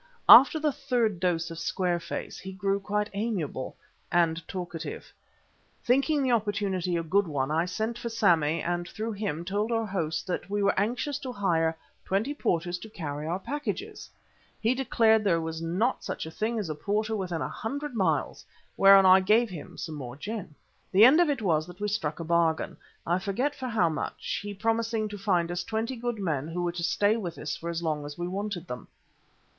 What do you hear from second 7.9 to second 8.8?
for Sammy,